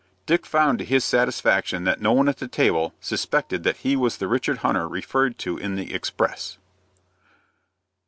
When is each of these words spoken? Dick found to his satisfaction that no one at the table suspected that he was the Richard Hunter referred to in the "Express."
Dick 0.25 0.47
found 0.47 0.79
to 0.79 0.83
his 0.85 1.05
satisfaction 1.05 1.83
that 1.83 2.01
no 2.01 2.11
one 2.11 2.27
at 2.27 2.37
the 2.37 2.47
table 2.47 2.95
suspected 2.99 3.61
that 3.61 3.77
he 3.85 3.95
was 3.95 4.17
the 4.17 4.27
Richard 4.27 4.57
Hunter 4.65 4.87
referred 4.87 5.37
to 5.37 5.59
in 5.59 5.75
the 5.75 5.93
"Express." 5.93 6.57